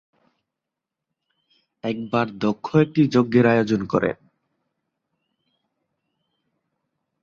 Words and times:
একবার 1.83 2.27
দক্ষ 2.37 2.67
একটি 2.75 3.01
যজ্ঞের 3.07 3.45
আয়োজন 3.45 3.81
করেন। 3.85 4.17